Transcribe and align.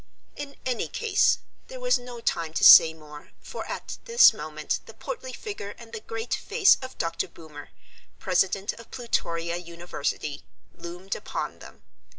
In 0.35 0.55
any 0.65 0.87
case 0.87 1.37
there 1.67 1.79
was 1.79 1.99
no 1.99 2.21
time 2.21 2.53
to 2.53 2.63
say 2.63 2.91
more, 2.91 3.33
for 3.39 3.67
at 3.67 3.99
this 4.05 4.33
moment 4.33 4.79
the 4.87 4.95
portly 4.95 5.31
figure 5.31 5.75
and 5.77 5.93
the 5.93 5.99
great 5.99 6.33
face 6.33 6.75
of 6.81 6.97
Dr. 6.97 7.27
Boomer, 7.27 7.69
president 8.17 8.73
of 8.73 8.89
Plutoria 8.89 9.57
University, 9.57 10.41
loomed 10.75 11.15
upon 11.15 11.59
them. 11.59 11.83